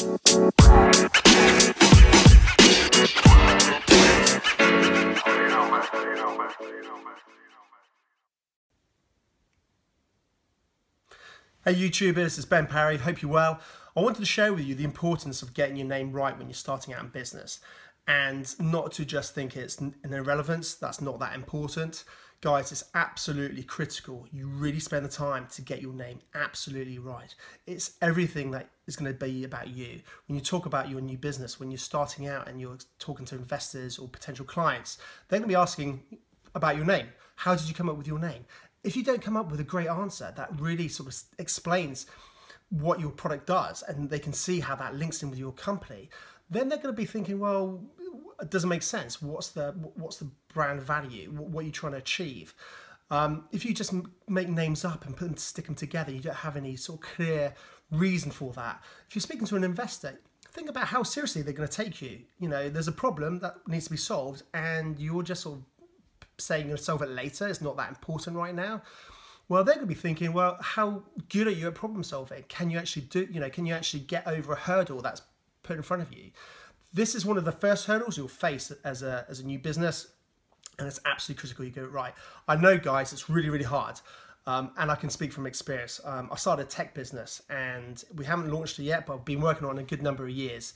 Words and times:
Hey 0.00 0.06
YouTubers, 11.74 12.38
it's 12.38 12.46
Ben 12.46 12.66
Parry, 12.66 12.96
hope 12.96 13.20
you're 13.20 13.30
well. 13.30 13.60
I 13.94 14.00
wanted 14.00 14.20
to 14.20 14.24
share 14.24 14.54
with 14.54 14.64
you 14.64 14.74
the 14.74 14.84
importance 14.84 15.42
of 15.42 15.52
getting 15.52 15.76
your 15.76 15.86
name 15.86 16.12
right 16.12 16.38
when 16.38 16.46
you're 16.46 16.54
starting 16.54 16.94
out 16.94 17.04
in 17.04 17.10
business 17.10 17.60
and 18.08 18.58
not 18.58 18.92
to 18.92 19.04
just 19.04 19.34
think 19.34 19.54
it's 19.54 19.78
an 19.80 19.94
irrelevance, 20.02 20.76
that's 20.76 21.02
not 21.02 21.18
that 21.18 21.34
important. 21.34 22.04
Guys, 22.42 22.72
it's 22.72 22.84
absolutely 22.94 23.62
critical. 23.62 24.26
You 24.32 24.46
really 24.46 24.80
spend 24.80 25.04
the 25.04 25.10
time 25.10 25.46
to 25.52 25.60
get 25.60 25.82
your 25.82 25.92
name 25.92 26.20
absolutely 26.34 26.98
right. 26.98 27.34
It's 27.66 27.92
everything 28.00 28.50
that 28.52 28.70
is 28.86 28.96
going 28.96 29.12
to 29.12 29.18
be 29.18 29.44
about 29.44 29.68
you. 29.68 30.00
When 30.26 30.36
you 30.36 30.40
talk 30.40 30.64
about 30.64 30.88
your 30.88 31.02
new 31.02 31.18
business, 31.18 31.60
when 31.60 31.70
you're 31.70 31.76
starting 31.78 32.26
out 32.26 32.48
and 32.48 32.58
you're 32.58 32.78
talking 32.98 33.26
to 33.26 33.34
investors 33.34 33.98
or 33.98 34.08
potential 34.08 34.46
clients, 34.46 34.96
they're 35.28 35.38
going 35.38 35.48
to 35.48 35.52
be 35.52 35.60
asking 35.60 36.02
about 36.54 36.76
your 36.76 36.86
name. 36.86 37.08
How 37.36 37.54
did 37.54 37.68
you 37.68 37.74
come 37.74 37.90
up 37.90 37.96
with 37.96 38.06
your 38.06 38.18
name? 38.18 38.46
if 38.82 38.96
you 38.96 39.02
don't 39.02 39.22
come 39.22 39.36
up 39.36 39.50
with 39.50 39.60
a 39.60 39.64
great 39.64 39.88
answer 39.88 40.32
that 40.36 40.48
really 40.58 40.88
sort 40.88 41.08
of 41.08 41.22
explains 41.38 42.06
what 42.70 43.00
your 43.00 43.10
product 43.10 43.46
does 43.46 43.82
and 43.82 44.08
they 44.08 44.18
can 44.18 44.32
see 44.32 44.60
how 44.60 44.74
that 44.76 44.94
links 44.94 45.22
in 45.22 45.30
with 45.30 45.38
your 45.38 45.52
company, 45.52 46.08
then 46.48 46.68
they're 46.68 46.78
going 46.78 46.94
to 46.94 47.00
be 47.00 47.04
thinking, 47.04 47.38
well, 47.38 47.82
it 48.40 48.50
doesn't 48.50 48.68
make 48.68 48.82
sense. 48.82 49.20
What's 49.20 49.48
the 49.48 49.72
what's 49.94 50.16
the 50.16 50.30
brand 50.52 50.80
value? 50.80 51.30
What 51.30 51.62
are 51.62 51.66
you 51.66 51.72
trying 51.72 51.92
to 51.92 51.98
achieve? 51.98 52.54
Um, 53.10 53.48
if 53.50 53.64
you 53.64 53.74
just 53.74 53.92
make 54.28 54.48
names 54.48 54.84
up 54.84 55.04
and 55.04 55.16
put 55.16 55.26
them 55.26 55.36
stick 55.36 55.66
them 55.66 55.74
together, 55.74 56.12
you 56.12 56.20
don't 56.20 56.36
have 56.36 56.56
any 56.56 56.76
sort 56.76 57.00
of 57.00 57.06
clear 57.06 57.54
reason 57.90 58.30
for 58.30 58.52
that. 58.52 58.82
If 59.08 59.14
you're 59.14 59.20
speaking 59.20 59.46
to 59.48 59.56
an 59.56 59.64
investor, 59.64 60.18
think 60.52 60.68
about 60.68 60.86
how 60.86 61.02
seriously 61.02 61.42
they're 61.42 61.52
going 61.52 61.68
to 61.68 61.76
take 61.76 62.00
you. 62.00 62.20
You 62.38 62.48
know, 62.48 62.68
there's 62.68 62.88
a 62.88 62.92
problem 62.92 63.40
that 63.40 63.56
needs 63.66 63.84
to 63.86 63.90
be 63.90 63.96
solved, 63.96 64.42
and 64.54 64.98
you're 64.98 65.22
just 65.22 65.42
sort 65.42 65.58
of 65.58 65.64
saying 66.38 66.68
you'll 66.68 66.78
solve 66.78 67.02
it 67.02 67.10
later, 67.10 67.48
it's 67.48 67.60
not 67.60 67.76
that 67.76 67.88
important 67.88 68.36
right 68.36 68.54
now. 68.54 68.82
Well, 69.50 69.64
they're 69.64 69.74
going 69.74 69.88
to 69.88 69.92
be 69.92 70.00
thinking, 70.00 70.32
well, 70.32 70.58
how 70.60 71.02
good 71.28 71.48
are 71.48 71.50
you 71.50 71.66
at 71.66 71.74
problem 71.74 72.04
solving? 72.04 72.44
Can 72.44 72.70
you 72.70 72.78
actually 72.78 73.02
do, 73.02 73.26
you 73.28 73.40
know, 73.40 73.50
can 73.50 73.66
you 73.66 73.74
actually 73.74 73.98
get 73.98 74.24
over 74.28 74.52
a 74.52 74.56
hurdle 74.56 75.02
that's 75.02 75.22
put 75.64 75.76
in 75.76 75.82
front 75.82 76.04
of 76.04 76.12
you? 76.12 76.30
This 76.92 77.16
is 77.16 77.26
one 77.26 77.36
of 77.36 77.44
the 77.44 77.50
first 77.50 77.86
hurdles 77.86 78.16
you'll 78.16 78.28
face 78.28 78.70
as 78.84 79.02
a, 79.02 79.26
as 79.28 79.40
a 79.40 79.44
new 79.44 79.58
business, 79.58 80.06
and 80.78 80.86
it's 80.86 81.00
absolutely 81.04 81.40
critical 81.40 81.64
you 81.64 81.72
get 81.72 81.82
it 81.82 81.90
right. 81.90 82.14
I 82.46 82.54
know, 82.54 82.78
guys, 82.78 83.12
it's 83.12 83.28
really, 83.28 83.50
really 83.50 83.64
hard. 83.64 84.00
Um, 84.46 84.70
and 84.78 84.88
I 84.88 84.94
can 84.94 85.10
speak 85.10 85.32
from 85.32 85.46
experience. 85.46 86.00
Um, 86.04 86.28
I 86.30 86.36
started 86.36 86.66
a 86.66 86.68
tech 86.68 86.94
business 86.94 87.42
and 87.50 88.04
we 88.14 88.26
haven't 88.26 88.52
launched 88.52 88.78
it 88.78 88.84
yet, 88.84 89.04
but 89.04 89.14
I've 89.14 89.24
been 89.24 89.40
working 89.40 89.66
on 89.66 89.78
it 89.78 89.82
a 89.82 89.84
good 89.84 90.00
number 90.00 90.22
of 90.22 90.30
years. 90.30 90.74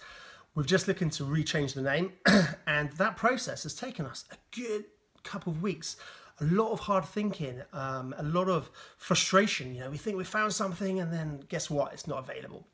We've 0.56 0.66
just 0.66 0.88
looking 0.88 1.10
to 1.10 1.22
rechange 1.22 1.74
the 1.74 1.82
name, 1.82 2.12
and 2.66 2.90
that 2.94 3.16
process 3.16 3.62
has 3.62 3.74
taken 3.76 4.04
us 4.04 4.24
a 4.32 4.36
good 4.50 4.86
couple 5.22 5.52
of 5.52 5.62
weeks 5.62 5.96
a 6.40 6.44
lot 6.44 6.72
of 6.72 6.80
hard 6.80 7.04
thinking, 7.04 7.62
um, 7.72 8.14
a 8.18 8.22
lot 8.22 8.48
of 8.48 8.70
frustration. 8.96 9.74
You 9.74 9.82
know, 9.82 9.90
we 9.90 9.98
think 9.98 10.16
we 10.16 10.24
found 10.24 10.52
something 10.52 11.00
and 11.00 11.12
then 11.12 11.44
guess 11.48 11.70
what? 11.70 11.92
It's 11.92 12.06
not 12.06 12.18
available. 12.18 12.66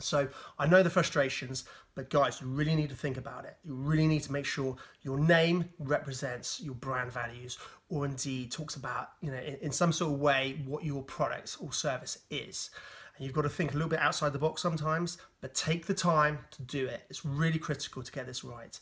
So 0.00 0.28
I 0.58 0.66
know 0.66 0.82
the 0.82 0.90
frustrations, 0.90 1.64
but 1.94 2.08
guys, 2.08 2.40
you 2.40 2.46
really 2.46 2.76
need 2.76 2.90
to 2.90 2.94
think 2.94 3.16
about 3.16 3.44
it. 3.44 3.56
You 3.64 3.74
really 3.74 4.06
need 4.06 4.22
to 4.24 4.32
make 4.32 4.46
sure 4.46 4.76
your 5.02 5.18
name 5.18 5.68
represents 5.78 6.60
your 6.60 6.74
brand 6.74 7.12
values 7.12 7.58
or 7.88 8.04
indeed 8.04 8.52
talks 8.52 8.76
about, 8.76 9.10
you 9.20 9.30
know, 9.30 9.38
in, 9.38 9.56
in 9.56 9.72
some 9.72 9.92
sort 9.92 10.12
of 10.12 10.20
way 10.20 10.60
what 10.66 10.84
your 10.84 11.02
product 11.02 11.56
or 11.60 11.72
service 11.72 12.18
is. 12.30 12.70
And 13.16 13.24
you've 13.24 13.34
got 13.34 13.42
to 13.42 13.48
think 13.48 13.72
a 13.72 13.74
little 13.74 13.88
bit 13.88 13.98
outside 13.98 14.32
the 14.32 14.38
box 14.38 14.62
sometimes, 14.62 15.18
but 15.40 15.54
take 15.54 15.86
the 15.86 15.94
time 15.94 16.38
to 16.52 16.62
do 16.62 16.86
it. 16.86 17.02
It's 17.10 17.24
really 17.24 17.58
critical 17.58 18.02
to 18.02 18.12
get 18.12 18.26
this 18.26 18.44
right 18.44 18.78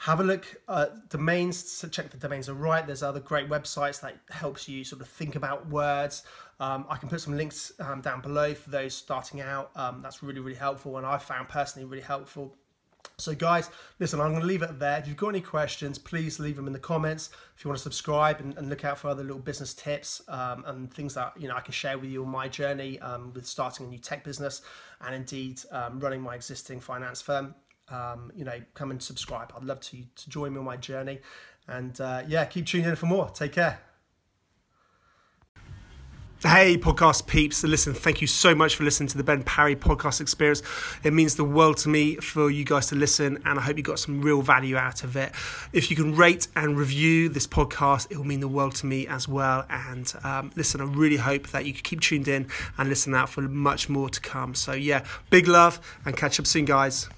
have 0.00 0.18
a 0.18 0.24
look 0.24 0.46
at 0.66 1.10
domains 1.10 1.78
to 1.78 1.86
check 1.86 2.08
the 2.08 2.16
domains 2.16 2.48
are 2.48 2.54
right. 2.54 2.86
There's 2.86 3.02
other 3.02 3.20
great 3.20 3.50
websites 3.50 4.00
that 4.00 4.16
helps 4.30 4.66
you 4.66 4.82
sort 4.82 5.02
of 5.02 5.08
think 5.08 5.36
about 5.36 5.68
words. 5.68 6.22
Um, 6.58 6.86
i 6.88 6.96
can 6.96 7.10
put 7.10 7.20
some 7.20 7.36
links 7.36 7.72
um, 7.80 8.00
down 8.00 8.22
below 8.22 8.54
for 8.54 8.70
those 8.70 8.94
starting 8.94 9.42
out. 9.42 9.70
Um, 9.76 10.00
that's 10.02 10.22
really 10.22 10.40
really 10.40 10.56
helpful 10.56 10.96
and 10.96 11.06
i 11.06 11.18
found 11.18 11.50
personally 11.50 11.86
really 11.86 12.02
helpful. 12.02 12.56
So 13.18 13.34
guys 13.34 13.68
listen 13.98 14.22
i'm 14.22 14.30
going 14.30 14.40
to 14.40 14.46
leave 14.46 14.62
it 14.62 14.78
there. 14.78 14.98
If 15.00 15.06
you've 15.06 15.18
got 15.18 15.28
any 15.28 15.42
questions 15.42 15.98
please 15.98 16.40
leave 16.40 16.56
them 16.56 16.66
in 16.66 16.72
the 16.72 16.78
comments. 16.78 17.28
If 17.54 17.62
you 17.62 17.68
want 17.68 17.76
to 17.76 17.82
subscribe 17.82 18.40
and, 18.40 18.56
and 18.56 18.70
look 18.70 18.86
out 18.86 18.98
for 18.98 19.08
other 19.08 19.22
little 19.22 19.38
business 19.38 19.74
tips 19.74 20.22
um, 20.28 20.64
and 20.66 20.90
things 20.90 21.12
that 21.12 21.34
you 21.38 21.46
know 21.46 21.56
i 21.56 21.60
can 21.60 21.72
share 21.72 21.98
with 21.98 22.08
you 22.08 22.24
on 22.24 22.30
my 22.30 22.48
journey 22.48 22.98
um, 23.00 23.34
with 23.34 23.46
starting 23.46 23.84
a 23.84 23.88
new 23.90 23.98
tech 23.98 24.24
business 24.24 24.62
and 25.02 25.14
indeed 25.14 25.60
um, 25.72 26.00
running 26.00 26.22
my 26.22 26.36
existing 26.36 26.80
finance 26.80 27.20
firm 27.20 27.54
um, 27.90 28.32
you 28.34 28.44
know, 28.44 28.60
come 28.74 28.90
and 28.90 29.02
subscribe. 29.02 29.52
I'd 29.56 29.64
love 29.64 29.80
to, 29.80 29.96
to 30.16 30.30
join 30.30 30.52
me 30.52 30.58
on 30.58 30.64
my 30.64 30.76
journey. 30.76 31.20
And 31.68 32.00
uh, 32.00 32.22
yeah, 32.26 32.44
keep 32.46 32.66
tuning 32.66 32.88
in 32.88 32.96
for 32.96 33.06
more. 33.06 33.30
Take 33.30 33.52
care. 33.52 33.78
Hey, 36.42 36.78
podcast 36.78 37.26
peeps. 37.26 37.62
Listen, 37.64 37.92
thank 37.92 38.22
you 38.22 38.26
so 38.26 38.54
much 38.54 38.74
for 38.74 38.82
listening 38.82 39.10
to 39.10 39.18
the 39.18 39.22
Ben 39.22 39.42
Parry 39.42 39.76
podcast 39.76 40.22
experience. 40.22 40.62
It 41.04 41.12
means 41.12 41.34
the 41.34 41.44
world 41.44 41.76
to 41.78 41.90
me 41.90 42.16
for 42.16 42.50
you 42.50 42.64
guys 42.64 42.86
to 42.86 42.94
listen, 42.94 43.42
and 43.44 43.58
I 43.58 43.62
hope 43.62 43.76
you 43.76 43.82
got 43.82 43.98
some 43.98 44.22
real 44.22 44.40
value 44.40 44.78
out 44.78 45.04
of 45.04 45.16
it. 45.18 45.32
If 45.74 45.90
you 45.90 45.96
can 45.96 46.16
rate 46.16 46.48
and 46.56 46.78
review 46.78 47.28
this 47.28 47.46
podcast, 47.46 48.10
it 48.10 48.16
will 48.16 48.24
mean 48.24 48.40
the 48.40 48.48
world 48.48 48.74
to 48.76 48.86
me 48.86 49.06
as 49.06 49.28
well. 49.28 49.66
And 49.68 50.10
um, 50.24 50.50
listen, 50.56 50.80
I 50.80 50.84
really 50.84 51.18
hope 51.18 51.48
that 51.48 51.66
you 51.66 51.74
keep 51.74 52.00
tuned 52.00 52.26
in 52.26 52.48
and 52.78 52.88
listen 52.88 53.14
out 53.14 53.28
for 53.28 53.42
much 53.42 53.90
more 53.90 54.08
to 54.08 54.20
come. 54.22 54.54
So, 54.54 54.72
yeah, 54.72 55.04
big 55.28 55.46
love 55.46 55.78
and 56.06 56.16
catch 56.16 56.40
up 56.40 56.46
soon, 56.46 56.64
guys. 56.64 57.10